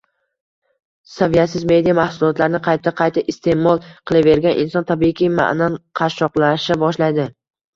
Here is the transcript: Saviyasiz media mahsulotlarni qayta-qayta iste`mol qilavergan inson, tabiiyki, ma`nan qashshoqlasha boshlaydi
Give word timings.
Saviyasiz 1.15 1.65
media 1.71 1.95
mahsulotlarni 1.99 2.61
qayta-qayta 2.69 3.23
iste`mol 3.35 3.83
qilavergan 4.13 4.59
inson, 4.65 4.89
tabiiyki, 4.93 5.31
ma`nan 5.41 5.77
qashshoqlasha 6.01 6.83
boshlaydi 6.87 7.31